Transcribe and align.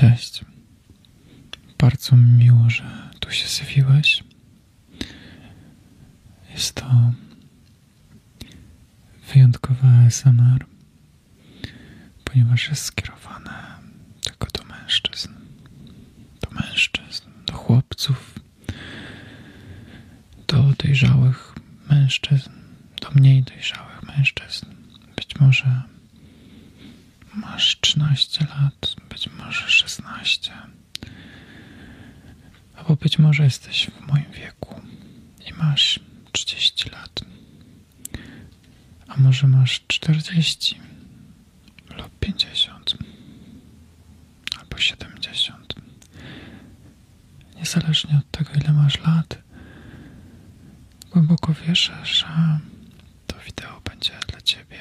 Cześć. 0.00 0.44
Bardzo 1.78 2.16
mi 2.16 2.30
miło, 2.30 2.70
że 2.70 3.10
tu 3.20 3.30
się 3.30 3.48
zjawiłeś. 3.48 4.24
Jest 6.50 6.74
to 6.74 7.12
wyjątkowe 9.34 9.88
ASMR, 10.06 10.66
ponieważ 12.24 12.68
jest 12.68 12.82
skierowane 12.82 13.78
tylko 14.20 14.46
do 14.46 14.64
mężczyzn. 14.64 15.28
Do 16.40 16.50
mężczyzn, 16.50 17.24
do 17.46 17.52
chłopców, 17.52 18.34
do 20.48 20.62
dojrzałych 20.62 21.54
mężczyzn, 21.90 22.50
do 23.00 23.10
mniej 23.10 23.42
dojrzałych 23.42 24.02
mężczyzn. 24.02 24.66
Być 25.16 25.36
może 25.40 25.82
masz 27.34 27.80
13 27.80 28.46
lat, 28.46 28.96
być 29.08 29.28
może 29.38 29.68
16, 29.70 30.52
albo 32.76 32.96
być 32.96 33.18
może 33.18 33.44
jesteś 33.44 33.86
w 33.90 34.06
moim 34.06 34.30
wieku 34.32 34.80
i 35.50 35.54
masz 35.54 36.00
30 36.32 36.90
lat, 36.90 37.24
a 39.08 39.16
może 39.16 39.46
masz 39.46 39.80
40 39.86 40.80
lub 41.96 42.18
50 42.20 42.96
albo 44.60 44.78
70. 44.78 45.74
Niezależnie 47.56 48.18
od 48.18 48.30
tego, 48.30 48.50
ile 48.60 48.72
masz 48.72 49.00
lat, 49.00 49.38
głęboko 51.10 51.54
wierzę, 51.54 51.96
że 52.04 52.58
to 53.26 53.36
wideo 53.46 53.80
będzie 53.80 54.12
dla 54.28 54.40
ciebie, 54.40 54.80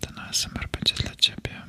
ten 0.00 0.18
ASMR 0.18 0.68
będzie 0.68 0.94
dla 0.94 1.14
ciebie 1.16 1.62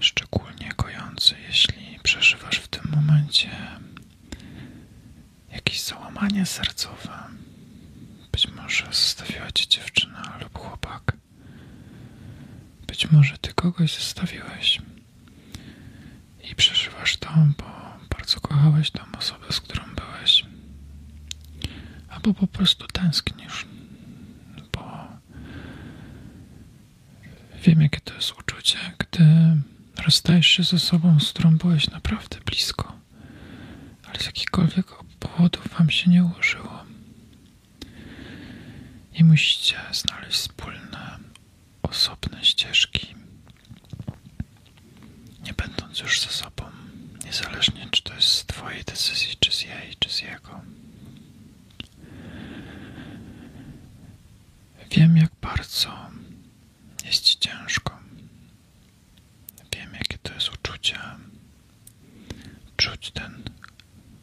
szczególnie 0.00 0.72
kojący, 0.76 1.34
jeśli 1.48 1.98
przeżywasz 2.02 2.56
w 2.58 2.68
tym 2.68 2.90
momencie 2.96 3.50
jakieś 5.52 5.80
załamanie 5.82 6.46
sercowe. 6.46 7.18
Być 8.32 8.48
może 8.48 8.86
zostawiła 8.86 9.52
cię 9.52 9.66
dziewczyna 9.68 10.38
lub 10.42 10.58
chłopak. 10.58 11.16
Być 12.86 13.10
może 13.10 13.38
ty 13.38 13.54
kogoś 13.54 13.94
zostawiłeś 13.94 14.80
i 16.50 16.54
przeżywasz 16.54 17.16
to, 17.16 17.28
bo 17.58 17.64
bardzo 18.16 18.40
kochałeś 18.56 18.90
tą 18.90 19.00
osobę, 19.18 19.46
z 19.50 19.60
którą 19.60 19.84
byłeś. 19.94 20.44
Albo 22.08 22.34
po 22.34 22.46
prostu 22.46 22.86
tęsknisz, 22.86 23.66
bo 24.72 25.08
wiem, 27.64 27.82
jakie 27.82 28.00
to 28.00 28.14
jest 28.14 28.32
uczucie, 28.38 28.78
gdy 28.98 29.24
rozstajesz 30.04 30.46
się 30.46 30.64
z 30.64 30.74
osobą, 30.74 31.20
z 31.20 31.32
którą 31.32 31.56
byłeś 31.56 31.90
naprawdę 31.90 32.36
blisko, 32.46 32.96
ale 34.08 34.20
z 34.20 34.26
jakichkolwiek 34.26 34.86
powodów 35.20 35.68
wam 35.78 35.90
się 35.90 36.10
nie 36.10 36.24
ułożyło. 36.24 36.84
I 39.14 39.24
musicie 39.24 39.76
znaleźć 39.92 40.38
wspólne, 40.38 41.18
osobne 41.82 42.44
ścieżki, 42.44 43.14
nie 45.44 45.52
będąc 45.52 46.00
już 46.00 46.20
ze 46.20 46.28
sobą, 46.28 46.55
niezależnie 47.26 47.88
czy 47.90 48.02
to 48.02 48.14
jest 48.14 48.28
z 48.28 48.46
Twojej 48.46 48.84
decyzji, 48.84 49.36
czy 49.40 49.52
z 49.52 49.62
jej, 49.62 49.96
czy 49.98 50.08
z 50.10 50.20
jego. 50.22 50.60
Wiem, 54.90 55.16
jak 55.16 55.30
bardzo 55.40 56.10
jest 57.04 57.24
ci 57.24 57.38
ciężko. 57.38 57.98
Wiem, 59.76 59.92
jakie 59.94 60.18
to 60.18 60.34
jest 60.34 60.48
uczucie. 60.54 60.98
Czuć 62.76 63.10
ten 63.10 63.42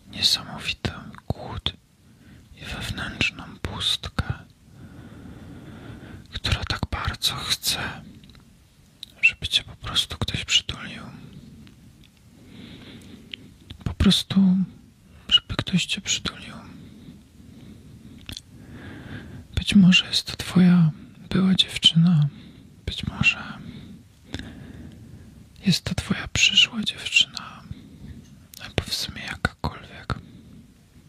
niesamowity 0.08 0.92
głód 1.28 1.74
i 2.56 2.66
wewnętrzną 2.66 3.44
pustkę, 3.62 4.34
która 6.34 6.64
tak 6.64 6.80
bardzo 6.92 7.36
chce, 7.36 8.02
żeby 9.22 9.48
cię 9.48 9.64
po 9.64 9.76
prostu 9.76 10.18
ktoś 10.18 10.46
przytulił. 10.46 11.04
Po 13.84 13.93
prostu, 14.04 14.58
żeby 15.30 15.56
ktoś 15.58 15.86
cię 15.86 16.02
przytulił. 16.02 16.54
Być 19.56 19.76
może 19.76 20.06
jest 20.06 20.32
to 20.32 20.36
twoja 20.38 20.92
była 21.30 21.54
dziewczyna, 21.56 22.28
być 22.86 23.08
może 23.08 23.44
jest 25.66 25.84
to 25.84 25.96
twoja 25.96 26.28
przyszła 26.34 26.82
dziewczyna, 26.82 27.64
albo 28.64 28.84
w 28.84 28.94
sumie 28.94 29.22
jakakolwiek. 29.22 30.14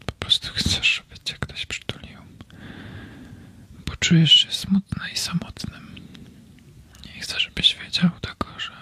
Po 0.05 0.13
prostu 0.13 0.47
chcesz, 0.53 0.95
żeby 0.95 1.23
cię 1.23 1.35
ktoś 1.39 1.65
przytulił, 1.65 2.19
bo 3.85 3.95
czujesz 3.95 4.31
się 4.31 4.51
smutny 4.51 5.03
i 5.13 5.17
samotnym. 5.17 5.95
Nie 7.05 7.21
chcę, 7.21 7.39
żebyś 7.39 7.75
wiedział 7.75 8.09
tego, 8.21 8.59
że 8.59 8.75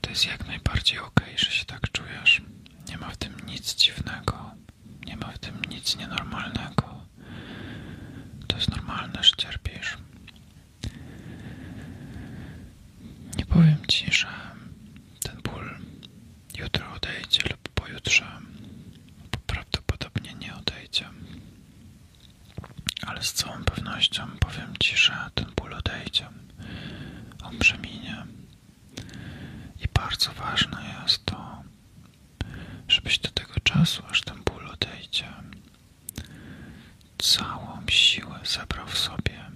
to 0.00 0.10
jak 0.26 0.46
najbardziej 0.46 0.98
okej, 0.98 1.38
że 1.38 1.50
się 1.50 1.64
tak 1.64 1.90
czujesz. 1.90 2.42
Nie 2.88 2.98
ma 2.98 3.10
w 3.10 3.16
tym 3.16 3.34
nic 3.46 3.74
dziwnego, 3.74 4.50
nie 5.06 5.16
ma 5.16 5.32
w 5.32 5.38
tym 5.38 5.60
nic 5.68 5.96
nienormalnego. 5.96 7.06
To 8.46 8.56
jest 8.56 8.70
normalne, 8.70 9.24
że 9.24 9.32
cierpisz. 9.36 9.96
Nie 13.38 13.46
powiem 13.46 13.86
ci, 13.88 14.12
że 14.12 14.28
ten 15.22 15.42
ból 15.42 15.78
jutro 16.58 16.92
odejdzie 16.92 17.42
lub 17.50 17.68
pojutrze, 17.68 18.26
bo 19.32 19.38
prawdopodobnie 19.46 20.34
nie 20.34 20.54
odejdzie. 20.54 21.04
Ale 23.06 23.22
z 23.22 23.32
całą 23.32 23.64
pewnością 23.64 24.26
powiem 24.40 24.74
ci, 24.80 24.96
że 24.96 25.30
ten 25.34 25.46
ból 25.56 25.74
odejdzie. 25.74 26.26
On 27.42 27.58
przeminie. 27.58 28.26
I 29.80 29.88
bardzo 29.94 30.32
ważne 30.32 31.00
jest 31.02 31.24
to, 31.26 31.62
żebyś 32.88 33.18
do 33.18 33.30
tego 33.30 33.54
czasu, 33.62 34.02
aż 34.10 34.20
ten 34.22 34.42
ból 34.44 34.68
odejdzie, 34.68 35.32
całą 37.18 37.78
siłę 37.90 38.40
zebrał 38.44 38.86
w 38.86 38.98
sobie 38.98 39.50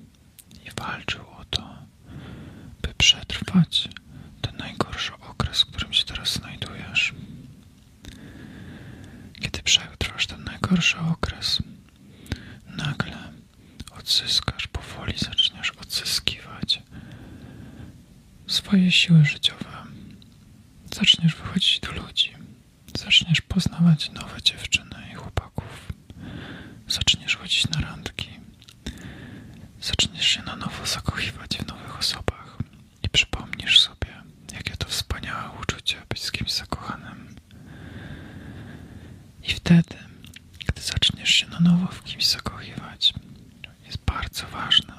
i 0.66 0.70
walczył 0.80 1.22
o 1.30 1.44
to, 1.50 1.78
by 2.82 2.94
przetrwać 2.98 3.88
ten 4.40 4.56
najgorszy 4.56 5.12
okres, 5.14 5.62
w 5.62 5.66
którym 5.66 5.92
się 5.92 6.04
teraz 6.04 6.32
znajdujesz. 6.32 7.14
Kiedy 9.40 9.62
przetrwasz 9.62 10.26
ten 10.26 10.44
najgorszy 10.44 10.98
okres, 10.98 11.62
nagle 12.66 13.32
odzyskasz, 13.98 14.66
powoli 14.66 15.14
zaczniesz 15.18 15.70
odzyskiwać 15.70 16.82
swoje 18.46 18.92
siły 18.92 19.24
życiowe. 19.24 19.70
Zaczniesz 20.94 21.34
wychodzić 21.34 21.80
do 21.80 21.92
ludzi, 21.92 22.32
zaczniesz 22.98 23.40
poznawać 23.40 24.10
nowe 24.10 24.42
dziewczyny 24.42 24.96
i 25.12 25.14
chłopaków, 25.14 25.92
zaczniesz 26.88 27.36
chodzić 27.36 27.68
na 27.68 27.80
randki, 27.80 28.28
zaczniesz 29.90 30.26
się 30.26 30.42
na 30.42 30.56
nowo 30.56 30.86
zakochiwać 30.86 31.56
w 31.56 31.66
nowych 31.66 31.98
osobach 31.98 32.58
i 33.02 33.08
przypomnisz 33.08 33.80
sobie, 33.80 34.22
jakie 34.52 34.76
to 34.76 34.88
wspaniałe 34.88 35.50
uczucie 35.62 35.96
być 36.08 36.22
z 36.22 36.32
kimś 36.32 36.52
zakochanym. 36.52 37.36
I 39.42 39.52
wtedy, 39.52 39.96
gdy 40.68 40.80
zaczniesz 40.82 41.30
się 41.30 41.46
na 41.46 41.60
nowo 41.60 41.86
w 41.86 42.04
kimś 42.04 42.26
zakochiwać, 42.26 43.14
jest 43.86 43.98
bardzo 44.04 44.46
ważne, 44.46 44.94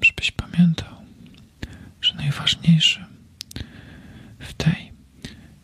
żebyś 0.00 0.30
pamiętał, 0.30 1.04
że 2.00 2.14
najważniejsze 2.14 3.06
w 4.38 4.52
tej 4.52 4.92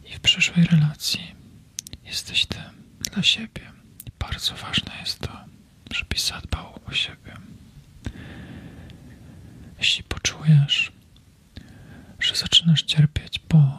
i 0.05 0.12
w 0.14 0.20
przyszłej 0.20 0.67
relacji 0.67 1.35
jesteś 2.05 2.47
ty 2.47 2.58
dla 3.12 3.23
siebie. 3.23 3.73
I 4.06 4.11
bardzo 4.19 4.55
ważne 4.55 4.93
jest 5.00 5.19
to, 5.19 5.44
żebyś 5.94 6.20
zadbał 6.23 6.81
o 6.87 6.93
siebie. 6.94 7.28
Jeśli 10.49 10.61
poczujesz, 10.61 10.93
że 12.21 12.35
zaczynasz 12.35 12.83
cierpieć, 12.83 13.41
bo 13.49 13.79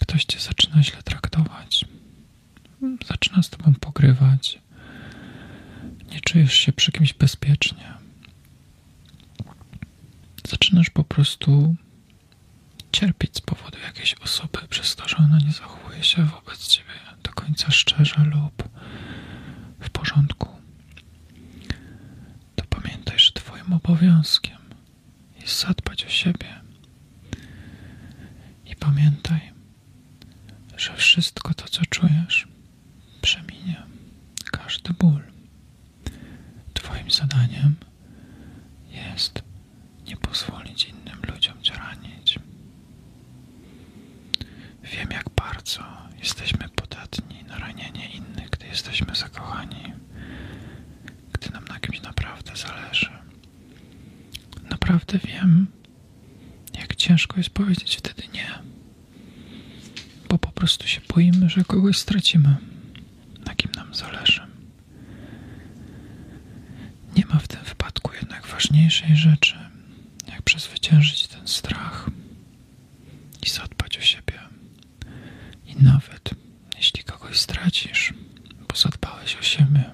ktoś 0.00 0.24
cię 0.24 0.40
zaczyna 0.40 0.82
źle 0.82 1.02
traktować, 1.02 1.84
zaczyna 3.06 3.42
z 3.42 3.50
tobą 3.50 3.74
pogrywać, 3.74 4.58
nie 6.10 6.20
czujesz 6.20 6.54
się 6.54 6.72
przy 6.72 6.92
kimś 6.92 7.14
bezpiecznie, 7.14 7.92
zaczynasz 10.48 10.90
po 10.90 11.04
prostu 11.04 11.76
cierpieć 12.92 13.36
z 13.36 13.40
powodu 13.40 13.78
jakiejś 13.86 14.14
osoby 14.14 14.58
przez 14.68 14.96
to, 14.96 15.08
że 15.08 15.16
ona 15.16 15.38
nie 15.38 15.52
zachowuje 15.52 16.04
się 16.04 16.24
wobec 16.24 16.66
ciebie 16.66 16.92
do 17.22 17.32
końca 17.32 17.70
szczerze 17.70 18.24
lub 18.24 18.68
w 19.80 19.90
porządku, 19.90 20.48
to 22.56 22.64
pamiętaj, 22.64 23.18
że 23.18 23.32
twoim 23.32 23.72
obowiązkiem 23.72 24.61
jest 25.42 25.60
zadbać 25.60 26.04
o 26.04 26.08
siebie. 26.08 26.60
I 28.66 28.76
pamiętaj, 28.76 29.52
że 30.76 30.96
wszystko 30.96 31.54
to, 31.54 31.68
co 31.68 31.82
czujesz, 31.86 32.48
przeminie. 33.22 33.82
Każdy 34.52 34.92
ból. 34.92 35.22
Twoim 36.74 37.10
zadaniem 37.10 37.74
jest 38.90 39.42
nie 40.06 40.16
pozwolić 40.16 40.84
innym 40.84 41.22
ludziom 41.32 41.62
cię 41.62 41.74
ranić. 41.74 42.38
Wiem, 44.82 45.10
jak 45.10 45.30
bardzo 45.36 45.82
jesteśmy 46.18 46.68
podatni 46.68 47.44
na 47.44 47.58
ranienie 47.58 48.10
innych, 48.10 48.50
gdy 48.50 48.66
jesteśmy 48.66 49.14
zakochani, 49.14 49.92
gdy 51.32 51.50
nam 51.50 51.64
na 51.64 51.80
kimś 51.80 52.02
naprawdę 52.02 52.56
zależy. 52.56 53.10
Naprawdę 54.92 55.18
wiem, 55.18 55.66
jak 56.78 56.96
ciężko 56.96 57.36
jest 57.36 57.50
powiedzieć 57.50 57.96
wtedy 57.96 58.22
nie, 58.34 58.48
bo 60.28 60.38
po 60.38 60.52
prostu 60.52 60.86
się 60.86 61.00
boimy, 61.14 61.50
że 61.50 61.64
kogoś 61.64 61.98
stracimy, 61.98 62.56
na 63.46 63.54
kim 63.54 63.70
nam 63.76 63.94
zależy. 63.94 64.40
Nie 67.16 67.26
ma 67.26 67.38
w 67.38 67.48
tym 67.48 67.60
wypadku 67.64 68.10
jednak 68.20 68.46
ważniejszej 68.46 69.16
rzeczy, 69.16 69.56
jak 70.28 70.42
przezwyciężyć 70.42 71.26
ten 71.26 71.48
strach 71.48 72.10
i 73.46 73.50
zadbać 73.50 73.98
o 73.98 74.00
siebie. 74.00 74.38
I 75.66 75.82
nawet 75.82 76.30
jeśli 76.76 77.04
kogoś 77.04 77.38
stracisz, 77.40 78.14
bo 78.68 78.76
zadbałeś 78.76 79.36
o 79.36 79.42
siebie, 79.42 79.90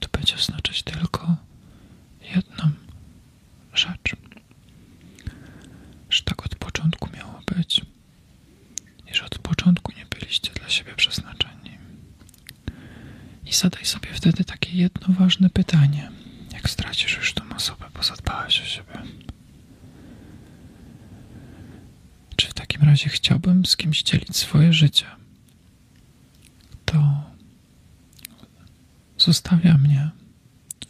to 0.00 0.08
będzie 0.12 0.34
oznaczać 0.34 0.82
tylko 0.82 1.36
jedną 2.34 2.70
rzecz. 3.74 4.16
Że 6.10 6.22
tak 6.22 6.46
od 6.46 6.54
początku 6.54 7.08
miało 7.16 7.40
być 7.56 7.80
i 9.10 9.14
że 9.14 9.24
od 9.24 9.38
początku 9.38 9.92
nie 9.92 10.06
byliście 10.06 10.52
dla 10.52 10.68
siebie 10.68 10.94
przeznaczeni. 10.96 11.78
I 13.42 13.44
zadaj 13.56 13.84
sobie 13.84 14.08
wtedy 14.12 14.44
takie 14.44 14.72
jedno 14.76 15.14
ważne 15.14 15.50
pytanie, 15.50 16.10
jak 16.52 16.70
stracisz 16.70 17.16
już 17.16 17.32
tą 17.34 17.42
osobę, 17.56 17.84
bo 17.94 18.02
zadbałeś 18.02 18.60
o 18.60 18.64
siebie. 18.64 19.02
Czy 22.36 22.48
w 22.48 22.54
takim 22.54 22.82
razie 22.82 23.08
chciałbym 23.08 23.66
z 23.66 23.76
kimś 23.76 24.02
dzielić 24.02 24.36
swoje 24.36 24.72
życie? 24.72 25.06
To 26.84 27.24
zostawia 29.18 29.78
mnie 29.78 30.10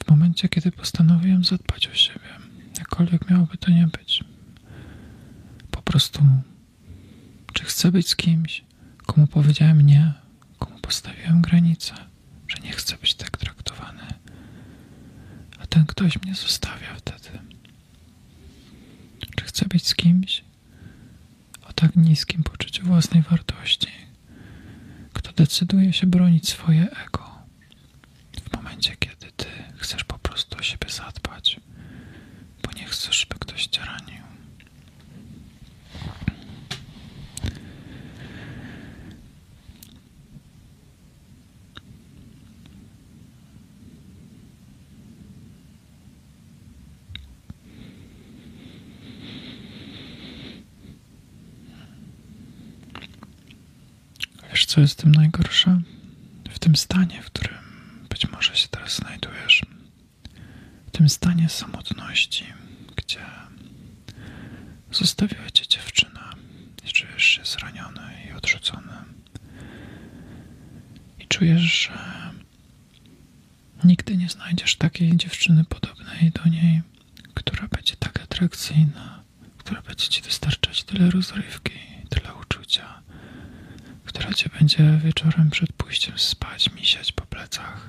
w 0.04 0.10
momencie, 0.10 0.48
kiedy 0.48 0.72
postanowiłem 0.72 1.44
zadbać 1.44 1.88
o 1.88 1.94
siebie, 1.94 2.28
jakkolwiek 2.78 3.30
miałoby 3.30 3.56
to 3.56 3.70
nie 3.70 3.86
być. 3.86 4.24
Po 5.70 5.82
prostu, 5.82 6.20
czy 7.52 7.64
chcę 7.64 7.92
być 7.92 8.08
z 8.08 8.16
kimś, 8.16 8.64
komu 9.06 9.26
powiedziałem 9.26 9.80
nie, 9.80 10.12
komu 10.58 10.78
postawiłem 10.78 11.42
granicę, 11.42 11.94
że 12.48 12.58
nie 12.62 12.72
chcę 12.72 12.96
być 12.96 13.14
tak 13.14 13.36
traktowany, 13.36 14.06
a 15.58 15.66
ten 15.66 15.86
ktoś 15.86 16.22
mnie 16.22 16.34
zostawia 16.34 16.94
wtedy. 16.96 17.38
Czy 19.36 19.44
chcę 19.44 19.66
być 19.68 19.86
z 19.86 19.94
kimś 19.94 20.44
o 21.68 21.72
tak 21.72 21.96
niskim 21.96 22.42
poczuciu 22.42 22.84
własnej 22.86 23.22
wartości, 23.22 23.88
kto 25.12 25.32
decyduje 25.32 25.92
się 25.92 26.06
bronić 26.06 26.48
swoje 26.48 26.90
ego 26.90 27.36
w 28.50 28.56
momencie, 28.56 28.96
kiedy 29.00 29.32
ty 29.36 29.46
chcesz 29.76 30.04
po 30.04 30.18
prostu 30.18 30.58
o 30.58 30.62
siebie 30.62 30.88
zadbać, 30.90 31.60
bo 32.62 32.72
nie 32.72 32.84
chcesz, 32.84 33.20
żeby 33.20 33.34
ktoś 33.38 33.66
cię 33.66 33.80
ranił. 33.84 34.16
Wiesz, 54.56 54.66
co 54.66 54.80
jest 54.80 54.98
tym 54.98 55.12
najgorsze? 55.12 55.80
W 56.50 56.58
tym 56.58 56.76
stanie, 56.76 57.22
w 57.22 57.26
którym 57.26 57.58
być 58.08 58.28
może 58.28 58.56
się 58.56 58.68
teraz 58.68 58.96
znajdujesz, 58.96 59.62
w 60.86 60.90
tym 60.90 61.08
stanie 61.08 61.48
samotności, 61.48 62.44
gdzie 62.96 63.20
zostawiła 64.92 65.50
cię 65.50 65.66
dziewczyna 65.66 66.34
i 66.88 66.92
czujesz 66.92 67.24
się 67.24 67.44
zraniony 67.44 68.00
i 68.28 68.32
odrzucony. 68.32 68.92
I 71.18 71.26
czujesz, 71.26 71.62
że 71.62 71.98
nigdy 73.84 74.16
nie 74.16 74.28
znajdziesz 74.28 74.76
takiej 74.76 75.16
dziewczyny 75.16 75.64
podobnej 75.64 76.30
do 76.44 76.50
niej, 76.50 76.82
która 77.34 77.68
będzie 77.68 77.96
tak 77.96 78.20
atrakcyjna, 78.20 79.22
która 79.58 79.82
będzie 79.82 80.08
ci 80.08 80.22
dostarczać 80.22 80.84
tyle 80.84 81.10
rozrywki, 81.10 81.78
tyle 82.10 82.34
uczucia 82.34 83.02
która 84.06 84.32
cię 84.34 84.45
będzie 84.58 85.00
wieczorem 85.04 85.50
przed 85.50 85.72
pójściem 85.72 86.18
spać, 86.18 86.72
misiać 86.72 87.12
po 87.12 87.26
plecach, 87.26 87.88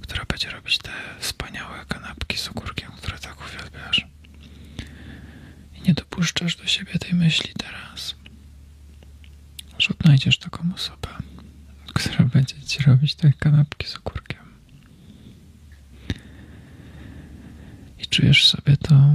która 0.00 0.24
będzie 0.24 0.50
robić 0.50 0.78
te 0.78 0.90
wspaniałe 1.20 1.84
kanapki 1.88 2.38
z 2.38 2.48
ogórkiem, 2.48 2.90
które 2.92 3.18
tak 3.18 3.36
uwielbiasz. 3.46 4.06
I 5.74 5.82
nie 5.88 5.94
dopuszczasz 5.94 6.56
do 6.56 6.66
siebie 6.66 6.92
tej 6.98 7.14
myśli 7.14 7.50
teraz, 7.58 8.14
że 9.78 9.88
odnajdziesz 10.00 10.38
taką 10.38 10.74
osobę, 10.74 11.08
która 11.94 12.24
będzie 12.24 12.62
ci 12.62 12.82
robić 12.82 13.14
te 13.14 13.32
kanapki 13.32 13.86
z 13.86 13.96
ogórkiem. 13.96 14.42
I 17.98 18.06
czujesz 18.06 18.48
sobie 18.48 18.76
to 18.76 19.14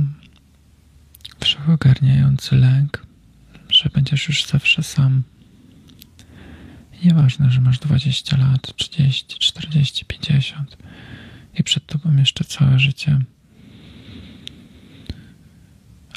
wszechogarniający 1.40 2.56
lęk, 2.56 3.06
że 3.70 3.90
będziesz 3.90 4.28
już 4.28 4.46
zawsze 4.46 4.84
sam 4.84 5.24
Nieważne, 7.04 7.52
że 7.52 7.62
masz 7.62 7.80
20 7.80 8.38
lat, 8.38 8.76
30, 8.76 9.40
40, 9.40 10.06
50 10.06 10.78
i 11.60 11.64
przed 11.64 11.86
tobą 11.86 12.18
jeszcze 12.18 12.44
całe 12.44 12.80
życie. 12.80 13.20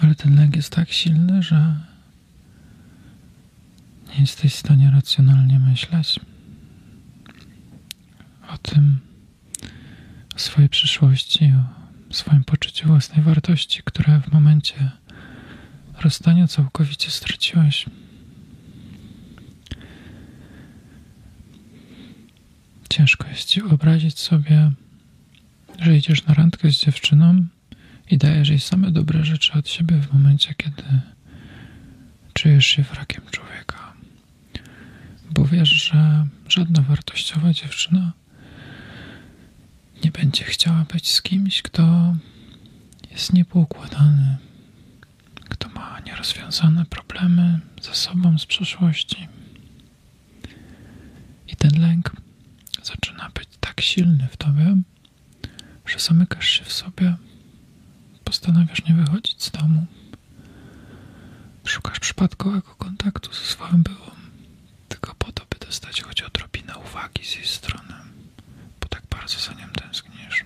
Ale 0.01 0.15
ten 0.15 0.37
lęk 0.37 0.57
jest 0.57 0.73
tak 0.73 0.93
silny, 0.93 1.43
że 1.43 1.81
nie 4.09 4.21
jesteś 4.21 4.55
w 4.55 4.59
stanie 4.59 4.91
racjonalnie 4.91 5.59
myśleć 5.59 6.21
o 8.49 8.59
tym, 8.59 8.99
o 10.37 10.39
swojej 10.39 10.69
przyszłości, 10.69 11.53
o 12.11 12.15
swoim 12.15 12.45
poczuciu 12.45 12.87
własnej 12.87 13.23
wartości, 13.23 13.83
które 13.85 14.21
w 14.21 14.33
momencie 14.33 14.91
rozstania 16.01 16.47
całkowicie 16.49 17.11
straciłeś. 17.11 17.87
Ciężko 23.01 23.29
jest 23.29 23.49
ci 23.49 23.61
wyobrazić 23.63 24.19
sobie, 24.19 24.71
że 25.79 25.97
idziesz 25.97 26.25
na 26.25 26.35
randkę 26.35 26.71
z 26.71 26.79
dziewczyną 26.79 27.47
i 28.11 28.19
dajesz 28.19 28.49
jej 28.49 28.61
same 28.61 28.91
dobre 28.91 29.25
rzeczy 29.25 29.53
od 29.53 29.69
siebie 29.69 29.97
w 29.97 30.13
momencie, 30.13 30.55
kiedy 30.55 30.83
czujesz 32.33 32.67
się 32.67 32.83
wrakiem 32.83 33.23
człowieka. 33.31 33.93
Bo 35.31 35.45
wiesz, 35.45 35.69
że 35.69 36.27
żadna 36.49 36.83
wartościowa 36.83 37.53
dziewczyna 37.53 38.13
nie 40.05 40.11
będzie 40.11 40.45
chciała 40.45 40.85
być 40.93 41.11
z 41.11 41.23
kimś, 41.23 41.63
kto 41.63 42.15
jest 43.11 43.33
niepoukładany, 43.33 44.37
kto 45.49 45.69
ma 45.69 46.01
nierozwiązane 46.07 46.85
problemy 46.85 47.61
ze 47.83 47.95
sobą 47.95 48.39
z 48.39 48.47
przeszłości. 48.47 49.29
I 51.49 51.57
ten 51.57 51.81
lęk 51.81 52.20
zaczyna 52.85 53.31
być 53.35 53.49
tak 53.61 53.81
silny 53.81 54.29
w 54.33 54.37
tobie, 54.37 54.77
że 55.87 55.99
zamykasz 55.99 56.49
się 56.49 56.65
w 56.65 56.73
sobie, 56.73 57.17
postanawiasz 58.25 58.85
nie 58.85 58.95
wychodzić 58.95 59.43
z 59.43 59.51
domu, 59.51 59.87
szukasz 61.65 62.01
przypadkowego 62.01 62.75
kontaktu 62.75 63.33
ze 63.33 63.41
swoją 63.41 63.83
byłą, 63.83 64.11
tylko 64.89 65.15
po 65.15 65.33
to, 65.33 65.47
by 65.51 65.67
dostać 65.67 66.03
choć 66.03 66.23
odrobinę 66.23 66.77
uwagi 66.79 67.25
z 67.25 67.35
jej 67.35 67.47
strony, 67.47 67.95
bo 68.81 68.89
tak 68.89 69.03
bardzo 69.11 69.39
za 69.41 69.53
nią 69.53 69.69
tęsknisz. 69.69 70.45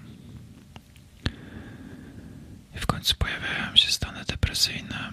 I 2.76 2.78
w 2.78 2.86
końcu 2.86 3.14
pojawiają 3.16 3.76
się 3.76 3.92
stany 3.92 4.24
depresyjne, 4.24 5.12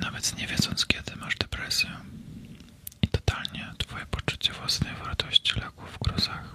nawet 0.00 0.38
nie 0.38 0.46
wiedząc 0.46 0.86
kiedy 0.86 1.16
masz 1.16 1.36
depresję 1.36 1.90
totalnie 3.32 3.74
twoje 3.78 4.06
poczucie 4.06 4.52
własnej 4.52 4.94
wartości 4.94 5.60
legło 5.60 5.86
w 5.86 5.98
gruzach. 5.98 6.54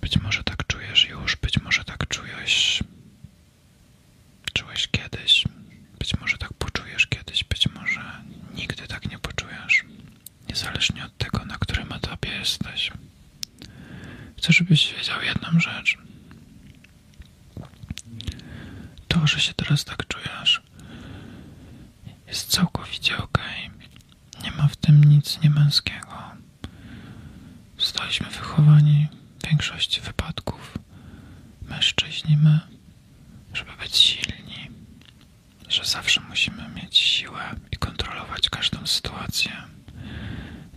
Być 0.00 0.20
może 0.20 0.44
tak 0.44 0.66
czujesz 0.66 1.08
już, 1.08 1.36
być 1.36 1.60
może 1.62 1.84
tak 1.84 2.08
czujesz 2.08 2.82
To, 19.08 19.26
że 19.26 19.40
się 19.40 19.54
teraz 19.54 19.84
tak 19.84 20.06
czujesz, 20.06 20.62
jest 22.26 22.48
całkowicie 22.50 23.18
okej. 23.18 23.70
Nie 24.44 24.50
ma 24.50 24.68
w 24.68 24.76
tym 24.76 25.04
nic 25.04 25.40
niemęskiego. 25.42 26.22
Zostaliśmy 27.78 28.26
wychowani 28.30 29.08
w 29.38 29.48
większości 29.48 30.00
wypadków, 30.00 30.78
mężczyźni 31.62 32.36
my, 32.36 32.60
żeby 33.54 33.72
być 33.82 33.96
silni, 33.96 34.70
że 35.68 35.84
zawsze 35.84 36.20
musimy 36.20 36.65
mieć 36.76 36.98
siłę 36.98 37.42
i 37.72 37.76
kontrolować 37.76 38.50
każdą 38.50 38.86
sytuację. 38.86 39.52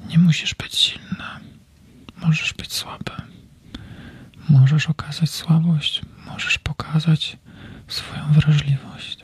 Nie 0.07 0.17
musisz 0.17 0.55
być 0.55 0.75
silny, 0.75 1.25
możesz 2.17 2.53
być 2.53 2.73
słaby. 2.73 3.11
Możesz 4.49 4.89
okazać 4.89 5.29
słabość, 5.29 6.01
możesz 6.25 6.57
pokazać 6.57 7.37
swoją 7.87 8.31
wrażliwość. 8.31 9.23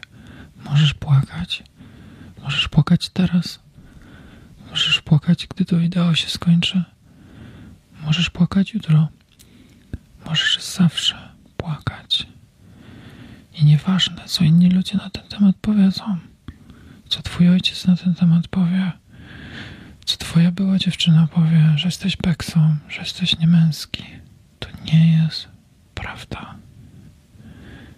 Możesz 0.66 0.94
płakać, 0.94 1.64
możesz 2.44 2.68
płakać 2.68 3.10
teraz, 3.10 3.60
możesz 4.70 5.02
płakać, 5.02 5.48
gdy 5.48 5.66
to 5.66 5.78
wideo 5.78 6.16
się 6.16 6.30
skończy. 6.30 6.84
Możesz 8.02 8.30
płakać 8.30 8.74
jutro. 8.74 9.08
Możesz 10.26 10.60
zawsze 10.64 11.30
płakać. 11.58 12.28
I 13.54 13.66
nieważne, 13.66 14.24
co 14.26 14.44
inni 14.44 14.70
ludzie 14.70 14.98
na 14.98 15.10
ten 15.10 15.28
temat 15.28 15.56
powiedzą, 15.62 16.18
co 17.10 17.22
twój 17.22 17.50
ojciec 17.50 17.88
na 17.88 17.96
ten 17.96 18.16
temat 18.16 18.48
powie, 18.48 18.92
co 20.06 20.18
twoja 20.18 20.52
była 20.52 20.78
dziewczyna 20.78 21.28
powie, 21.28 21.74
że 21.76 21.88
jesteś 21.88 22.16
peksą, 22.16 22.76
że 22.90 23.00
jesteś 23.02 23.40
niemęski, 23.40 24.04
to 24.60 24.70
nie 24.86 25.18
jest 25.18 25.48
prawda. 25.96 26.56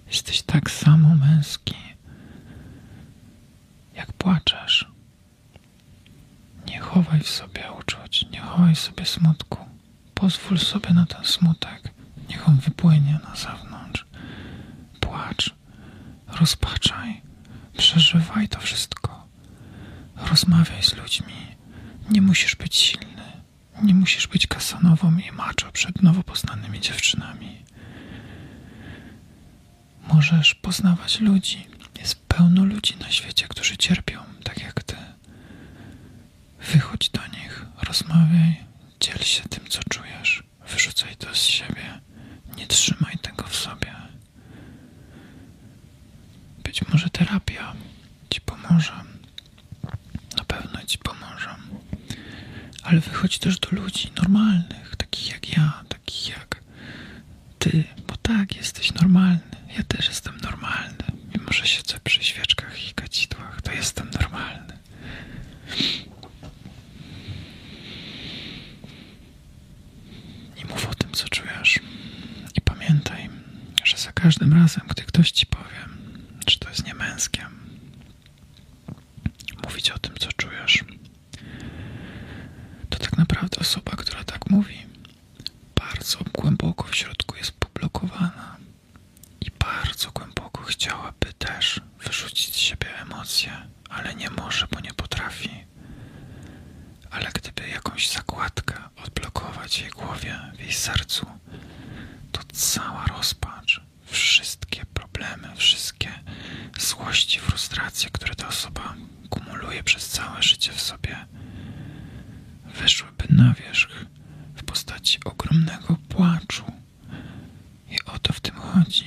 Jesteś 0.07 0.41
tak 0.41 0.71
samo 0.71 1.15
męski, 1.15 1.75
jak 3.95 4.13
płaczesz. 4.13 4.87
Nie 6.67 6.79
chowaj 6.79 7.19
w 7.19 7.29
sobie 7.29 7.63
uczuć, 7.79 8.25
nie 8.31 8.39
chowaj 8.39 8.75
w 8.75 8.79
sobie 8.79 9.05
smutku. 9.05 9.57
Pozwól 10.13 10.57
sobie 10.59 10.93
na 10.93 11.05
ten 11.05 11.23
smutek. 11.25 11.93
Niech 12.29 12.49
on 12.49 12.55
wypłynie 12.57 13.19
na 13.23 13.35
zewnątrz. 13.35 14.05
Płacz, 14.99 15.55
rozpaczaj, 16.39 17.21
przeżywaj 17.77 18.47
to 18.49 18.59
wszystko. 18.59 19.27
Rozmawiaj 20.29 20.83
z 20.83 20.95
ludźmi. 20.95 21.33
Nie 22.09 22.21
musisz 22.21 22.55
być 22.55 22.75
silny. 22.75 23.23
Nie 23.83 23.93
musisz 23.93 24.27
być 24.27 24.47
kasanową 24.47 25.17
i 25.17 25.31
macho 25.31 25.71
przed 25.73 26.01
nowo 26.03 26.23
poznanymi 26.23 26.79
dziewczynami. 26.79 27.65
Możesz 30.13 30.55
poznawać 30.55 31.19
ludzi. 31.19 31.67
Jest 31.99 32.15
pełno 32.27 32.65
ludzi 32.65 32.95
na 32.99 33.11
świecie, 33.11 33.47
którzy 33.47 33.77
cierpią 33.77 34.19
tak 34.43 34.61
jak 34.63 34.83
ty. 34.83 34.95
Wychodź 36.73 37.09
do 37.09 37.27
nich, 37.27 37.65
rozmawiaj, 37.83 38.57
dziel 38.99 39.17
się 39.17 39.43
tym, 39.49 39.67
co 39.69 39.79
czujesz. 39.89 40.43
Wyrzucaj 40.69 41.15
to 41.15 41.35
z 41.35 41.43
siebie. 41.43 42.01
Nie 42.57 42.67
trzymaj 42.67 43.17
tego 43.21 43.43
w 43.43 43.55
sobie. 43.55 43.95
Być 46.63 46.87
może 46.87 47.09
terapia 47.27 47.73
ci 48.29 48.41
pomoże. 48.41 48.93
Na 50.37 50.43
pewno 50.43 50.85
ci 50.85 50.97
pomoże. 50.97 51.55
Ale 52.83 52.99
wychodź 52.99 53.39
też 53.39 53.59
do 53.59 53.69
ludzi 53.71 54.11
normalnych, 54.17 54.95
takich 54.95 55.29
jak 55.31 55.57
ja, 55.57 55.83
takich 55.89 56.29
jak 56.29 56.61
ty, 57.59 57.83
bo 58.07 58.17
tak, 58.17 58.55
jesteś 58.55 58.93
normalny. 58.93 59.39
Ja 59.77 59.83
też 59.83 60.07
jestem 60.07 60.37
normalny. 60.43 61.03
Mimo, 61.35 61.51
że 61.53 61.67
siedzę 61.67 61.99
przy 62.03 62.23
świeczkach 62.23 62.89
i 62.89 62.93
kadzidłach, 62.93 63.61
to 63.61 63.71
jestem 63.71 64.09
normalny. 64.21 64.77
Nie 70.57 70.65
mów 70.65 70.89
o 70.89 70.93
tym, 70.93 71.11
co 71.11 71.29
czujesz. 71.29 71.79
I 72.55 72.61
pamiętaj, 72.61 73.29
że 73.83 73.97
za 73.97 74.11
każdym 74.11 74.53
razem, 74.53 74.83
gdy 74.89 75.01
ktoś 75.03 75.31
ci 75.31 75.45
powie, 75.45 75.85
że 76.47 76.57
to 76.59 76.69
jest 76.69 76.85
niemęskie, 76.85 77.45
mówić 79.63 79.91
o 79.91 79.99
tym, 79.99 80.15
co 80.19 80.33
czujesz, 80.33 80.83
to 82.89 82.99
tak 82.99 83.17
naprawdę 83.17 83.59
osoba, 83.59 83.91
która 83.91 84.23
tak 84.23 84.49
mówi, 84.49 84.77
bardzo 85.75 86.19
głęboko 86.33 86.87
w 86.87 86.95
środku 86.95 87.35
jest 87.37 87.51
poblokowana 87.51 88.57
i 89.41 89.51
bardzo 89.59 90.11
głęboko 90.11 90.63
chciałaby 90.63 91.33
też 91.33 91.81
wyrzucić 92.03 92.55
z 92.55 92.57
siebie 92.57 92.97
emocje, 93.01 93.51
ale 93.89 94.15
nie 94.15 94.29
może, 94.29 94.67
bo 94.71 94.79
nie 94.79 94.93
potrafi. 94.93 95.49
Ale 97.11 97.29
gdyby 97.33 97.69
jakąś 97.69 98.09
zakładkę 98.11 98.73
odblokować 99.05 99.77
w 99.77 99.81
jej 99.81 99.89
głowie, 99.89 100.39
w 100.55 100.59
jej 100.59 100.73
sercu, 100.73 101.25
to 102.31 102.41
cała 102.53 103.05
rozpacz, 103.05 103.81
wszystkie 104.05 104.85
problemy, 104.93 105.47
wszystkie 105.55 106.09
złości, 106.79 107.39
frustracje, 107.39 108.09
które 108.09 108.35
ta 108.35 108.47
osoba 108.47 108.93
kumuluje 109.29 109.83
przez 109.83 110.07
całe 110.07 110.43
życie 110.43 110.71
w 110.71 110.81
sobie, 110.81 111.25
wyszłyby 112.65 113.25
na 113.29 113.53
wierzch 113.53 114.05
w 114.55 114.63
postaci 114.63 115.19
ogromnego 115.25 115.97
płaczu. 116.09 116.63
I 117.89 117.97
o 118.05 118.19
to 118.19 118.33
w 118.33 118.39
tym 118.39 118.55
chodzi. 118.83 119.05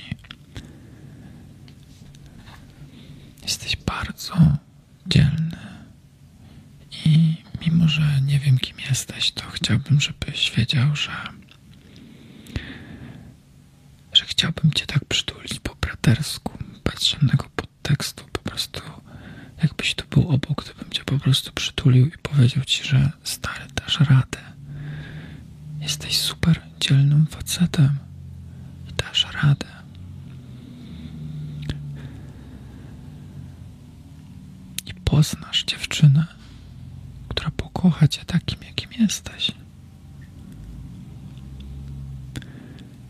Jesteś 3.43 3.75
bardzo 3.75 4.33
dzielny. 5.07 5.57
I 7.05 7.35
mimo, 7.61 7.87
że 7.87 8.21
nie 8.25 8.39
wiem, 8.39 8.57
kim 8.59 8.77
jesteś, 8.89 9.31
to 9.31 9.43
chciałbym, 9.51 10.01
żebyś 10.01 10.51
wiedział, 10.51 10.95
że. 10.95 11.11
że 14.13 14.25
chciałbym 14.25 14.71
cię 14.71 14.85
tak 14.85 15.05
przytulić 15.05 15.59
po 15.59 15.75
bratersku, 15.75 16.57
bez 16.83 17.03
żadnego 17.07 17.49
podtekstu, 17.55 18.25
po 18.31 18.41
prostu 18.41 18.81
jakbyś 19.63 19.95
tu 19.95 20.05
był 20.07 20.29
obok, 20.29 20.63
to 20.63 20.83
bym 20.83 20.91
cię 20.91 21.03
po 21.03 21.19
prostu 21.19 21.51
przytulił 21.53 22.07
i 22.07 22.17
powiedział 22.21 22.63
ci, 22.65 22.80
cię 38.07 38.25
takim, 38.25 38.59
jakim 38.63 38.91
jesteś. 38.93 39.51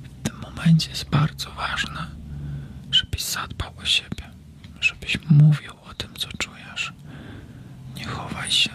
W 0.04 0.30
tym 0.30 0.36
momencie 0.42 0.90
jest 0.90 1.10
bardzo 1.10 1.52
ważne, 1.52 2.08
żebyś 2.92 3.24
zadbał 3.24 3.74
o 3.78 3.86
siebie, 3.86 4.24
żebyś 4.82 5.18
mówił 5.30 5.72
o 5.90 5.94
tym, 5.94 6.10
co 6.16 6.28
czujesz. 6.38 6.94
Nie 7.96 8.06
chowaj 8.06 8.52
się. 8.52 8.70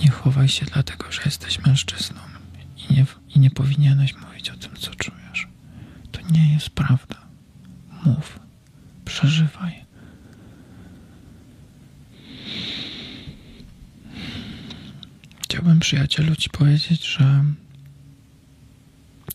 Nie 0.00 0.10
chowaj 0.10 0.48
się 0.48 0.66
dlatego, 0.66 1.12
że 1.12 1.22
jesteś 1.24 1.58
mężczyzną 1.58 2.20
i 2.76 2.94
nie, 2.94 3.06
i 3.34 3.38
nie 3.38 3.50
powinieneś 3.50 4.14
mówić 4.16 4.50
o 4.50 4.56
tym, 4.56 4.76
co 4.76 4.94
czujesz. 4.94 5.48
To 6.12 6.20
nie 6.30 6.52
jest 6.54 6.70
prawda. 6.70 7.16
Mów. 8.04 8.38
Przeżywaj. 9.04 9.83
Chciałbym 15.64 15.80
przyjacielu 15.80 16.36
ci 16.36 16.50
powiedzieć, 16.50 17.06
że 17.06 17.44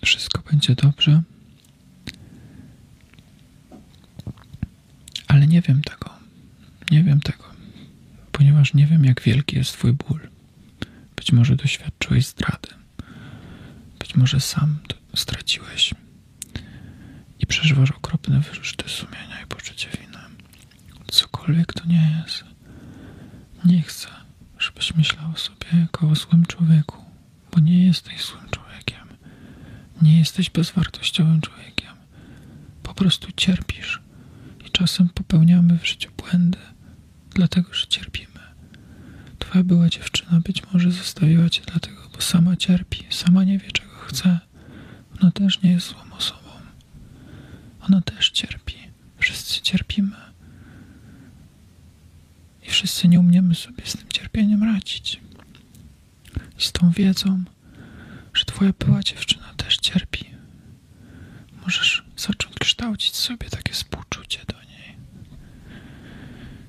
wszystko 0.05 0.41
będzie 0.51 0.75
dobrze, 0.75 1.21
ale 5.27 5.47
nie 5.47 5.61
wiem 5.61 5.81
tego. 5.81 6.09
Nie 6.91 7.03
wiem 7.03 7.21
tego, 7.21 7.43
ponieważ 8.31 8.73
nie 8.73 8.85
wiem, 8.85 9.05
jak 9.05 9.21
wielki 9.21 9.55
jest 9.55 9.73
Twój 9.73 9.93
ból. 9.93 10.19
Być 11.15 11.31
może 11.31 11.55
doświadczyłeś 11.55 12.27
zdrady, 12.27 12.69
być 13.99 14.15
może 14.15 14.39
sam 14.39 14.77
straciłeś 15.15 15.93
i 17.39 17.47
przeżywasz 17.47 17.91
okropne 17.91 18.39
wyrzuty 18.39 18.89
sumienia 18.89 19.41
i 19.43 19.47
poczucie 19.47 19.89
winy. 19.89 20.17
Cokolwiek 21.11 21.73
to 21.73 21.85
nie 21.85 22.21
jest, 22.21 22.43
nie 23.65 23.81
chcę, 23.81 24.18
żebyś 24.79 24.95
myślał 24.95 25.37
sobie 25.37 25.81
jako 25.81 26.09
o 26.09 26.15
złym 26.15 26.45
człowieku, 26.45 27.05
bo 27.51 27.59
nie 27.59 27.85
jesteś 27.85 28.25
złym 28.25 28.49
człowiekiem. 28.49 29.07
Nie 30.01 30.19
jesteś 30.19 30.49
bezwartościowym 30.49 31.41
człowiekiem. 31.41 31.93
Po 32.83 32.93
prostu 32.93 33.27
cierpisz 33.37 34.01
i 34.65 34.71
czasem 34.71 35.09
popełniamy 35.09 35.77
w 35.79 35.87
życiu 35.87 36.11
błędy, 36.17 36.57
dlatego 37.29 37.73
że 37.73 37.87
cierpimy. 37.87 38.39
Twoja 39.39 39.63
była 39.63 39.89
dziewczyna 39.89 40.39
być 40.39 40.63
może 40.73 40.91
zostawiła 40.91 41.49
cię 41.49 41.61
dlatego, 41.65 42.01
bo 42.15 42.21
sama 42.21 42.55
cierpi, 42.55 43.05
sama 43.09 43.43
nie 43.43 43.57
wie 43.57 43.71
czego 43.71 43.95
chce. 43.95 44.39
Ona 45.21 45.31
też 45.31 45.61
nie 45.61 45.71
jest 45.71 45.87
złą 45.87 46.01
osobą. 46.17 46.49
Ona 47.81 48.01
też 48.01 48.29
cierpi. 48.31 48.75
Wszyscy 49.17 49.61
cierpimy. 49.61 50.28
Wszyscy 52.69 53.07
nie 53.07 53.19
umiemy 53.19 53.55
sobie 53.55 53.85
z 53.85 53.93
tym 53.97 54.07
cierpieniem 54.09 54.63
radzić. 54.63 55.19
Z 56.57 56.71
tą 56.71 56.91
wiedzą, 56.91 57.43
że 58.33 58.45
twoja 58.45 58.71
była 58.79 59.03
dziewczyna 59.03 59.53
też 59.57 59.77
cierpi, 59.77 60.25
możesz 61.61 62.03
zacząć 62.17 62.55
kształcić 62.59 63.15
sobie 63.15 63.49
takie 63.49 63.73
współczucie 63.73 64.39
do 64.47 64.63
niej. 64.63 64.95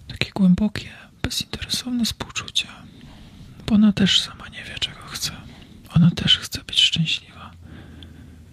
Takie 0.09 0.31
głębokie, 0.31 0.89
bezinteresowne 1.23 2.05
współczucie. 2.05 2.67
Bo 3.67 3.75
ona 3.75 3.93
też 3.93 4.21
sama 4.21 4.49
nie 4.49 4.65
wie, 4.65 4.79
czego 4.81 5.01
chce. 5.07 5.33
Ona 5.95 6.11
też 6.11 6.39
chce 6.39 6.65
być 6.65 6.81
szczęśliwa. 6.81 7.51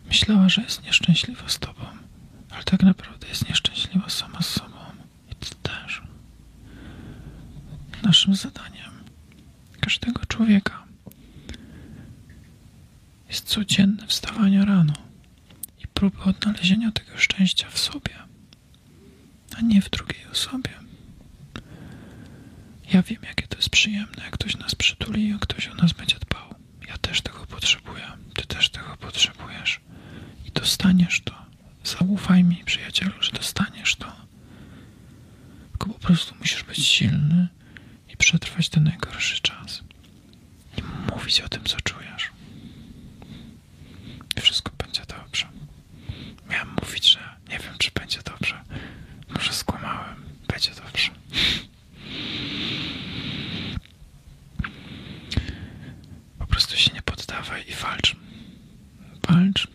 Myślała, 0.08 0.50
że 0.50 0.62
jest 0.62 0.84
nieszczęśliwa 0.84 1.50
z 1.50 1.60
tobą, 1.60 1.86
ale 2.50 2.64
tak 2.64 2.84
naprawdę 2.84 3.28
jest 3.28 3.50
nieszczęśliwa 3.50 4.10
sama 4.10 4.42
z 4.42 4.50
sobą. 4.50 4.78
I 5.32 5.36
ty 5.36 5.56
też. 5.64 6.02
Naszym 8.08 8.36
zadaniem 8.36 8.92
każdego 9.80 10.26
człowieka 10.26 10.84
jest 13.28 13.46
codzienne 13.46 14.08
wstawanie 14.08 14.66
rano 14.66 14.94
i 15.84 15.88
próba 15.88 16.24
odnalezienia 16.24 16.92
tego 16.92 17.18
szczęścia 17.18 17.70
w 17.70 17.80
sobie, 17.80 18.16
a 19.58 19.62
nie 19.62 19.82
w 19.82 19.90
drugiej 19.90 20.28
osobie. 20.32 20.70
Ja 22.94 23.02
wiem, 23.04 23.22
jakie 23.24 23.48
to 23.48 23.58
jest 23.58 23.70
przyjemne, 23.70 24.24
jak 24.24 24.34
ktoś 24.34 24.58
nas 24.58 24.76
przytuli, 24.76 25.30
jak 25.30 25.40
ktoś 25.40 25.68
o 25.68 25.76
nas 25.76 25.94
będzie 25.94 26.16
dbał. 26.20 26.56
Ja 26.88 26.98
też 26.98 27.22
tego 27.22 27.46
potrzebuję, 27.46 28.06
ty 28.34 28.48
też 28.48 28.70
tego 28.70 28.98
potrzebujesz. 28.98 29.80
I 30.46 30.52
dostaniesz 30.52 31.22
to. 31.22 31.46
Zaufaj 31.84 32.44
mi, 32.44 32.64
przyjacielu, 32.66 33.14
że 33.22 33.32
dostaniesz 33.32 33.96
to. 33.96 34.16
Tylko 35.72 35.90
po 35.90 36.00
prostu 36.00 36.36
musisz 36.40 36.64
być 36.64 36.86
silny 36.86 37.57
i 38.10 38.18
przetrwać 38.18 38.70
ten 38.70 38.84
najgorszy 38.84 39.42
czas. 39.42 39.84
I 40.78 40.82
mówić 41.12 41.42
o 41.42 41.50
tym, 41.50 41.64
co 41.64 41.82
czujesz. 41.82 42.32
Wszystko 44.42 44.72
będzie 44.78 45.02
dobrze. 45.06 45.48
Miałem 46.50 46.70
mówić, 46.82 47.12
że 47.12 47.20
nie 47.50 47.60
wiem, 47.60 47.74
czy 47.78 47.92
będzie 47.92 48.20
dobrze. 48.24 48.64
Może 49.30 49.54
skłamałem. 49.54 50.24
Będzie 50.48 50.72
dobrze. 50.72 51.12
Po 56.40 56.48
prostu 56.48 56.78
się 56.78 56.94
nie 56.94 57.02
poddawaj 57.02 57.64
i 57.70 57.74
walcz. 57.76 58.16
Walcz. 59.30 59.68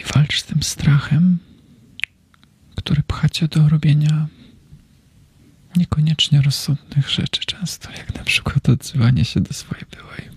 I 0.00 0.04
walcz 0.14 0.40
z 0.40 0.44
tym 0.44 0.62
strachem, 0.62 1.38
do 3.44 3.68
robienia 3.68 4.26
niekoniecznie 5.76 6.42
rozsądnych 6.42 7.10
rzeczy 7.10 7.40
często, 7.46 7.90
jak 7.90 8.14
na 8.14 8.24
przykład 8.24 8.68
odzywanie 8.68 9.24
się 9.24 9.40
do 9.40 9.52
swojej 9.52 9.84
byłej. 9.96 10.30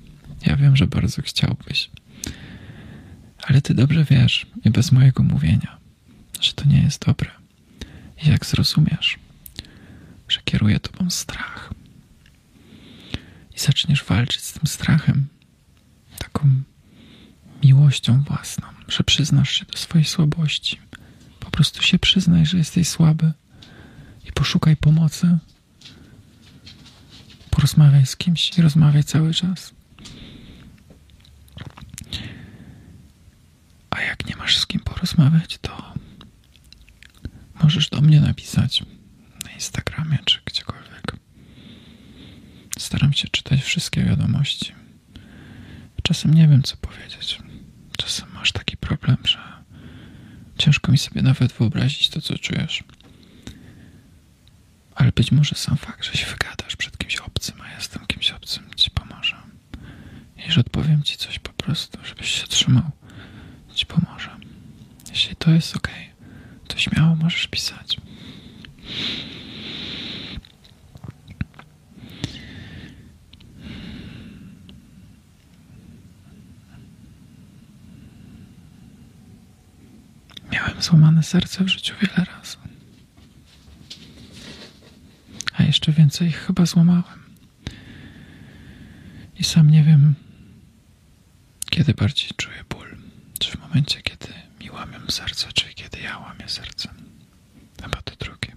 Ja 0.46 0.56
wiem, 0.56 0.76
że 0.76 0.88
bardzo 0.88 1.22
chciałbyś, 1.22 1.90
ale 3.42 3.62
ty 3.62 3.74
dobrze 3.74 4.04
wiesz, 4.04 4.46
i 4.66 4.70
bez 4.70 4.92
mojego 4.92 5.24
mówienia, 5.24 5.78
że 6.42 6.54
to 6.54 6.66
nie 6.66 6.82
jest 6.82 7.06
dobre. 7.06 7.32
I 8.24 8.30
jak 8.30 8.46
zrozumiesz, 8.46 9.20
że 10.28 10.40
kieruje 10.46 10.80
tobą 10.80 11.10
strach 11.10 11.74
i 13.56 13.60
zaczniesz 13.60 14.04
walczyć 14.04 14.42
z 14.42 14.54
tym 14.54 14.68
strachem, 14.68 15.28
taką 16.18 16.50
miłością 17.64 18.24
własną, 18.24 18.68
że 18.88 19.04
przyznasz 19.04 19.52
się 19.60 19.66
do 19.66 19.78
swojej 19.78 20.06
słabości, 20.06 20.80
prostu 21.60 21.82
się 21.82 22.00
przyznaj, 22.00 22.46
że 22.46 22.58
jesteś 22.58 22.88
słaby 22.88 23.34
i 24.26 24.32
poszukaj 24.32 24.76
pomocy. 24.76 25.38
Porozmawiaj 27.50 28.06
z 28.06 28.16
kimś 28.16 28.58
i 28.58 28.62
rozmawiaj 28.62 29.04
cały 29.04 29.34
czas. 29.34 29.74
A 33.90 34.02
jak 34.02 34.26
nie 34.26 34.36
masz 34.36 34.58
z 34.58 34.68
kim 34.68 34.82
porozmawiać, 34.82 35.58
to 35.58 35.94
możesz 37.64 37.90
do 37.90 38.02
mnie 38.02 38.22
napisać 38.22 38.84
na 39.46 39.52
Instagramie 39.52 40.18
czy 40.26 40.40
gdziekolwiek. 40.46 41.16
Staram 42.78 43.14
się 43.14 43.28
czytać 43.28 43.62
wszystkie 43.62 44.04
wiadomości. 44.04 44.74
Czasem 46.04 46.34
nie 46.34 46.48
wiem, 46.48 46.64
co 46.64 46.78
powiedzieć. 46.78 47.40
Czasem 47.98 48.28
masz 48.34 48.52
taki 48.52 48.78
problem, 48.78 49.18
że 49.24 49.49
ciężko 50.60 50.92
mi 50.92 50.98
sobie 50.98 51.22
nawet 51.22 51.52
wyobrazić 51.52 52.10
to, 52.10 52.22
co 52.22 52.38
czujesz. 52.38 52.84
Ale 54.96 55.12
być 55.12 55.32
może 55.32 55.56
sam 55.56 55.78
fakt, 55.78 56.06
że 56.06 56.14
się 56.14 56.26
wygadasz 56.26 56.76
przed 56.76 56.98
kimś 56.98 57.16
obcym, 57.18 57.62
a 57.62 57.76
jestem 57.76 58.08
kimś 58.08 58.32
obcym, 58.32 58.64
ci 58.76 58.92
pomoże. 58.92 59.36
I 60.48 60.52
że 60.52 60.62
odpowiem 60.62 61.04
ci 61.04 61.18
coś 61.18 61.40
po 61.40 61.54
prostu, 61.54 62.00
żebyś 62.06 62.32
się 62.32 62.48
trzymał, 62.48 62.92
ci 63.76 63.86
pomoże. 63.86 64.30
Jeśli 65.10 65.36
to 65.36 65.52
jest 65.52 65.76
ok, 65.76 65.90
to 66.68 66.78
śmiało 66.78 67.16
możesz 67.16 67.48
pisać. 67.48 67.89
Złamane 80.80 81.24
serce 81.24 81.64
w 81.64 81.68
życiu 81.68 81.96
wiele 82.02 82.26
razy. 82.26 82.58
A 85.54 85.64
jeszcze 85.64 85.92
więcej 85.92 86.28
ich 86.28 86.38
chyba 86.38 86.66
złamałem. 86.66 87.04
I 89.40 89.44
sam 89.44 89.70
nie 89.70 89.84
wiem, 89.84 90.16
kiedy 91.70 91.94
bardziej 91.94 92.30
czuję 92.38 92.64
ból. 92.70 92.98
Czy 93.40 93.52
w 93.52 93.60
momencie, 93.62 94.02
kiedy 94.02 94.28
mi 94.60 94.72
łamią 94.72 95.00
serce, 95.10 95.48
czy 95.54 95.74
kiedy 95.74 96.00
ja 96.00 96.18
łamię 96.18 96.48
serce. 96.50 96.90
Chyba 97.84 98.02
to 98.02 98.16
drugie. 98.16 98.56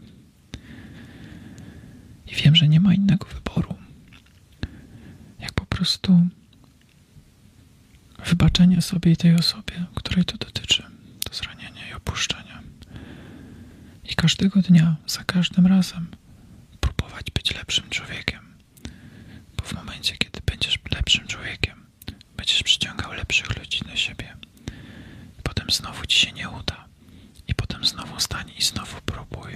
I 2.27 2.35
wiem, 2.35 2.57
że 2.57 2.69
nie 2.69 2.81
ma 2.81 2.95
innego 2.95 3.27
wyboru. 3.35 3.75
Jak 5.41 5.53
po 5.53 5.67
prostu 5.67 6.27
wybaczenie 8.27 8.83
sobie 8.83 9.13
i 9.13 9.17
tej 9.17 9.35
osobie, 9.35 9.85
której 9.95 10.25
to 10.25 10.39
dotyczy, 10.39 10.83
opuszczenia. 12.07 12.63
I 14.05 14.15
każdego 14.15 14.63
dnia, 14.63 14.97
za 15.07 15.25
każdym 15.25 15.67
razem 15.67 16.07
próbować 16.81 17.31
być 17.31 17.55
lepszym 17.55 17.91
człowiekiem. 17.91 18.55
Bo 19.57 19.65
w 19.65 19.73
momencie, 19.73 20.17
kiedy 20.17 20.41
będziesz 20.47 20.79
lepszym 20.95 21.27
człowiekiem, 21.27 21.87
będziesz 22.37 22.63
przyciągał 22.63 23.13
lepszych 23.13 23.59
ludzi 23.59 23.81
do 23.91 23.97
siebie. 23.97 24.37
Potem 25.43 25.71
znowu 25.71 26.07
ci 26.07 26.19
się 26.19 26.33
nie 26.33 26.49
uda. 26.51 26.85
I 27.49 27.55
potem 27.55 27.85
znowu 27.85 28.21
stań 28.21 28.51
i 28.59 28.63
znowu 28.63 29.01
próbuj. 29.01 29.53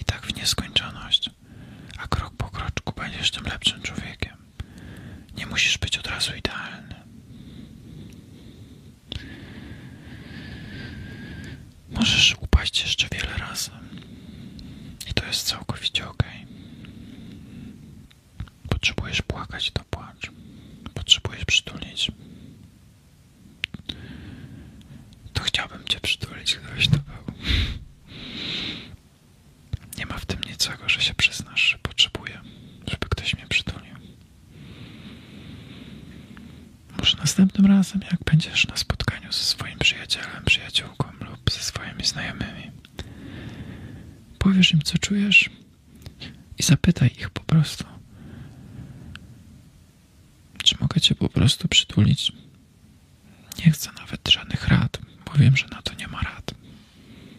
I 0.00 0.04
tak 0.04 0.26
w 0.26 0.36
nieskończoność. 0.36 1.30
A 1.98 2.08
krok 2.08 2.34
po 2.36 2.48
kroczku 2.50 2.92
będziesz 2.96 3.30
tym 3.30 3.44
lepszym 3.44 3.82
człowiekiem. 3.82 4.36
Nie 5.36 5.46
musisz 5.46 5.78
być 5.78 5.98
od 5.98 6.06
razu 6.06 6.32
idealny. 6.36 6.94
Możesz 11.90 12.36
upaść 12.40 12.80
jeszcze 12.82 13.08
wiele 13.12 13.38
razy. 13.38 13.70
I 15.10 15.14
to 15.14 15.26
jest 15.26 15.46
całkowicie 15.46 16.08
ok. 16.08 16.22
Potrzebujesz 18.70 19.22
płakać, 19.22 19.70
to 19.70 19.84
płacz. 19.90 20.30
Potrzebujesz 20.94 21.44
przytulić. 21.44 22.12
To 25.32 25.42
chciałbym 25.42 25.84
cię 25.84 26.00
przytulić, 26.00 26.56
gdybyś 26.64 26.88
to 26.88 26.96
był. 26.98 27.34
Nie 29.98 30.06
ma 30.06 30.18
w 30.18 30.26
tym 30.26 30.40
niczego, 30.40 30.88
że 30.88 31.00
się 31.00 31.14
przyznasz, 31.14 31.70
że 31.70 31.78
potrzebuję, 31.78 32.40
żeby 32.86 33.06
ktoś 33.10 33.34
mnie 33.34 33.46
przytulił. 33.48 33.96
Może 36.98 37.16
następnym 37.16 37.66
razem, 37.66 38.00
jak 38.10 38.24
będziesz 38.24 38.66
na 38.66 38.76
spotkaniu 38.76 39.32
ze 39.32 39.38
swoim 39.44 39.78
przyjacielem, 39.78 40.44
przyjaciółką 40.44 41.08
lub 41.20 41.50
ze 41.50 41.58
swoimi 41.60 42.04
znajomymi, 42.04 42.70
powiesz 44.46 44.72
im, 44.72 44.82
co 44.82 44.98
czujesz 44.98 45.50
i 46.58 46.62
zapytaj 46.62 47.10
ich 47.18 47.30
po 47.30 47.40
prostu, 47.40 47.84
czy 50.62 50.76
mogę 50.80 51.00
cię 51.00 51.14
po 51.14 51.28
prostu 51.28 51.68
przytulić. 51.68 52.32
Nie 53.66 53.72
chcę 53.72 53.90
nawet 54.00 54.28
żadnych 54.28 54.68
rad, 54.68 54.98
bo 55.26 55.32
wiem, 55.32 55.56
że 55.56 55.66
na 55.66 55.82
to 55.82 55.94
nie 55.94 56.08
ma 56.08 56.20
rad. 56.20 56.54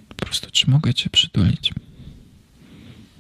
Po 0.10 0.16
prostu, 0.16 0.52
czy 0.52 0.70
mogę 0.70 0.94
cię 0.94 1.10
przytulić. 1.10 1.74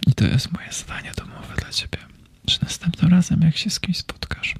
I 0.07 0.13
to 0.13 0.25
jest 0.25 0.51
moje 0.51 0.71
zadanie 0.71 1.11
domowe 1.17 1.55
dla 1.55 1.71
ciebie. 1.71 1.97
Czy 2.45 2.59
następnym 2.63 3.11
razem, 3.11 3.41
jak 3.41 3.57
się 3.57 3.69
z 3.69 3.79
kimś 3.79 3.97
spotkasz, 3.97 4.55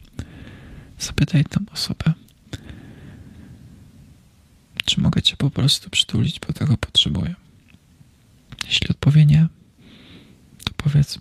zapytaj 1.00 1.46
tą 1.46 1.60
osobę, 1.74 2.14
cię 5.28 5.38
po 5.38 5.50
prostu 5.50 5.90
przytulić, 5.90 6.40
bo 6.40 6.54
tego 6.54 6.78
potrzebuję. 6.78 7.36
Jeśli 8.68 8.90
odpowie 8.90 9.26
nie, 9.26 9.48
to 10.64 10.72
powiedz 10.78 11.20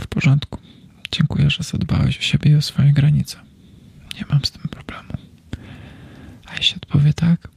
w 0.00 0.06
porządku. 0.06 0.58
Dziękuję, 1.12 1.50
że 1.50 1.62
zadbałeś 1.62 2.18
o 2.18 2.22
siebie 2.22 2.50
i 2.50 2.54
o 2.54 2.62
swoje 2.62 2.92
granice. 2.92 3.36
Nie 4.14 4.24
mam 4.30 4.44
z 4.44 4.50
tym 4.50 4.62
problemu. 4.62 5.12
A 6.46 6.56
jeśli 6.56 6.76
odpowie 6.76 7.12
tak, 7.12 7.48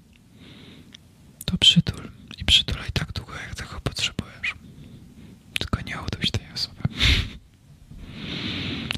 to 1.46 1.58
przytul 1.58 2.12
i 2.38 2.46
przytulaj 2.46 2.92
tak 2.94 3.12
długo, 3.12 3.34
jak 3.34 3.56
tego 3.56 3.82
potrzebujesz. 3.84 4.56
Tylko 5.60 5.82
nie 5.82 5.96
uduś 6.02 6.32
tej 6.32 6.46
osoby. 6.54 6.82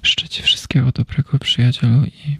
Życzę 0.03 0.29
Ci 0.29 0.43
wszystkiego 0.43 0.91
dobrego, 0.91 1.39
przyjacielu 1.39 2.05
i 2.05 2.37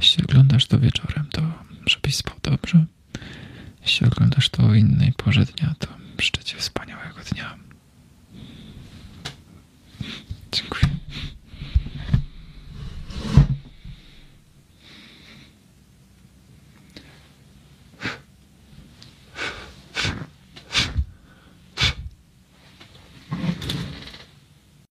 jeśli 0.00 0.24
oglądasz 0.24 0.66
to 0.66 0.78
wieczorem, 0.78 1.26
to 1.32 1.42
żebyś 1.86 2.16
spał 2.16 2.36
dobrze. 2.42 2.84
Jeśli 3.82 4.06
oglądasz 4.06 4.48
to 4.48 4.62
o 4.62 4.74
innej 4.74 5.12
porze 5.12 5.44
dnia, 5.44 5.74
to 5.78 5.88